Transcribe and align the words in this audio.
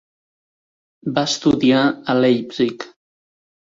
Va 1.17 1.25
estudiar 1.31 1.83
a 1.85 2.17
Leipzig. 2.21 2.87